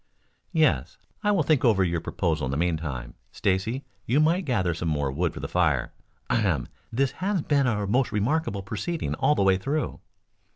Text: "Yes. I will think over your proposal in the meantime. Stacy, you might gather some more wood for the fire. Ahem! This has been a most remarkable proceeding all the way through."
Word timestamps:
"Yes. 0.51 0.97
I 1.23 1.29
will 1.31 1.43
think 1.43 1.63
over 1.63 1.83
your 1.83 2.01
proposal 2.01 2.45
in 2.45 2.49
the 2.49 2.57
meantime. 2.57 3.13
Stacy, 3.31 3.85
you 4.07 4.19
might 4.19 4.45
gather 4.45 4.73
some 4.73 4.87
more 4.89 5.11
wood 5.11 5.31
for 5.31 5.39
the 5.41 5.47
fire. 5.47 5.93
Ahem! 6.27 6.67
This 6.91 7.11
has 7.23 7.43
been 7.43 7.67
a 7.67 7.85
most 7.85 8.11
remarkable 8.11 8.63
proceeding 8.63 9.13
all 9.13 9.35
the 9.35 9.43
way 9.43 9.57
through." 9.57 9.99